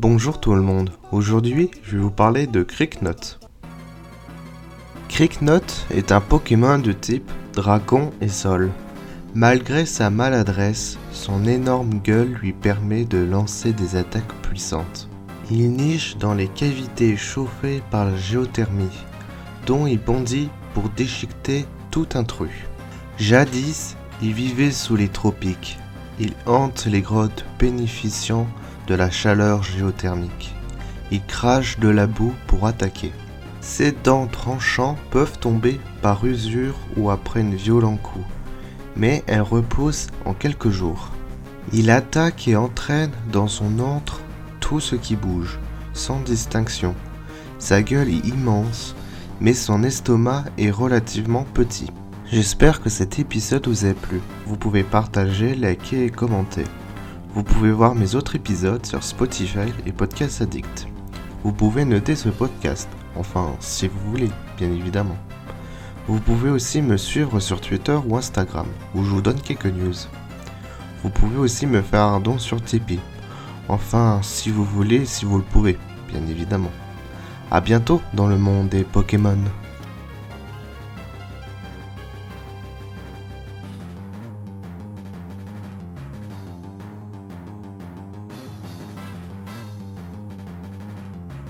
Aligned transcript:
Bonjour 0.00 0.38
tout 0.38 0.54
le 0.54 0.62
monde, 0.62 0.90
aujourd'hui 1.10 1.72
je 1.82 1.96
vais 1.96 2.02
vous 2.04 2.12
parler 2.12 2.46
de 2.46 2.62
Cricknot. 2.62 3.40
Cricknot 5.08 5.64
est 5.90 6.12
un 6.12 6.20
Pokémon 6.20 6.78
de 6.78 6.92
type 6.92 7.28
dragon 7.52 8.12
et 8.20 8.28
sol. 8.28 8.70
Malgré 9.34 9.86
sa 9.86 10.08
maladresse, 10.08 10.98
son 11.10 11.44
énorme 11.46 11.98
gueule 11.98 12.38
lui 12.40 12.52
permet 12.52 13.06
de 13.06 13.18
lancer 13.18 13.72
des 13.72 13.96
attaques 13.96 14.32
puissantes. 14.42 15.08
Il 15.50 15.72
niche 15.72 16.16
dans 16.16 16.34
les 16.34 16.46
cavités 16.46 17.16
chauffées 17.16 17.82
par 17.90 18.04
la 18.04 18.16
géothermie, 18.16 19.04
dont 19.66 19.88
il 19.88 19.98
bondit 19.98 20.48
pour 20.74 20.90
déchiqueter 20.90 21.64
tout 21.90 22.06
intrus. 22.14 22.68
Jadis, 23.18 23.96
il 24.22 24.32
vivait 24.32 24.70
sous 24.70 24.94
les 24.94 25.08
tropiques. 25.08 25.76
Il 26.20 26.34
hante 26.46 26.86
les 26.86 27.00
grottes 27.00 27.44
bénéficiant 27.58 28.46
de 28.88 28.94
la 28.94 29.10
chaleur 29.10 29.62
géothermique. 29.62 30.54
Il 31.10 31.22
crache 31.24 31.78
de 31.78 31.88
la 31.88 32.06
boue 32.06 32.34
pour 32.46 32.66
attaquer. 32.66 33.12
Ses 33.60 33.92
dents 33.92 34.26
tranchantes 34.26 34.98
peuvent 35.10 35.38
tomber 35.38 35.78
par 36.00 36.24
usure 36.24 36.74
ou 36.96 37.10
après 37.10 37.42
un 37.42 37.50
violent 37.50 37.98
coup, 37.98 38.24
mais 38.96 39.22
elles 39.26 39.42
repoussent 39.42 40.08
en 40.24 40.32
quelques 40.32 40.70
jours. 40.70 41.10
Il 41.72 41.90
attaque 41.90 42.48
et 42.48 42.56
entraîne 42.56 43.12
dans 43.30 43.46
son 43.46 43.78
antre 43.78 44.22
tout 44.60 44.80
ce 44.80 44.96
qui 44.96 45.16
bouge, 45.16 45.58
sans 45.92 46.20
distinction. 46.20 46.94
Sa 47.58 47.82
gueule 47.82 48.08
est 48.08 48.26
immense, 48.26 48.94
mais 49.40 49.52
son 49.52 49.82
estomac 49.82 50.44
est 50.56 50.70
relativement 50.70 51.44
petit. 51.52 51.90
J'espère 52.30 52.80
que 52.80 52.90
cet 52.90 53.18
épisode 53.18 53.68
vous 53.68 53.84
a 53.84 53.92
plu. 53.92 54.20
Vous 54.46 54.56
pouvez 54.56 54.82
partager, 54.82 55.54
liker 55.54 56.04
et 56.04 56.10
commenter. 56.10 56.64
Vous 57.34 57.42
pouvez 57.42 57.70
voir 57.70 57.94
mes 57.94 58.14
autres 58.14 58.36
épisodes 58.36 58.84
sur 58.86 59.04
Spotify 59.04 59.70
et 59.84 59.92
Podcast 59.92 60.40
Addict. 60.40 60.88
Vous 61.44 61.52
pouvez 61.52 61.84
noter 61.84 62.16
ce 62.16 62.30
podcast, 62.30 62.88
enfin 63.16 63.54
si 63.60 63.86
vous 63.86 64.10
voulez, 64.10 64.30
bien 64.56 64.72
évidemment. 64.72 65.16
Vous 66.08 66.20
pouvez 66.20 66.48
aussi 66.48 66.80
me 66.80 66.96
suivre 66.96 67.38
sur 67.38 67.60
Twitter 67.60 67.98
ou 68.08 68.16
Instagram, 68.16 68.66
où 68.94 69.04
je 69.04 69.10
vous 69.10 69.20
donne 69.20 69.40
quelques 69.40 69.66
news. 69.66 69.94
Vous 71.02 71.10
pouvez 71.10 71.36
aussi 71.36 71.66
me 71.66 71.82
faire 71.82 72.04
un 72.04 72.18
don 72.18 72.38
sur 72.38 72.62
Tipeee. 72.62 72.98
Enfin, 73.68 74.20
si 74.22 74.50
vous 74.50 74.64
voulez, 74.64 75.04
si 75.04 75.26
vous 75.26 75.36
le 75.36 75.44
pouvez, 75.44 75.78
bien 76.08 76.26
évidemment. 76.26 76.72
A 77.50 77.60
bientôt 77.60 78.00
dans 78.14 78.26
le 78.26 78.38
monde 78.38 78.70
des 78.70 78.84
Pokémon. 78.84 79.38